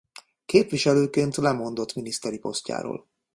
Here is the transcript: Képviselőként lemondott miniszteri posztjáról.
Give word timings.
Képviselőként 0.45 1.35
lemondott 1.35 1.93
miniszteri 1.93 2.39
posztjáról. 2.39 3.07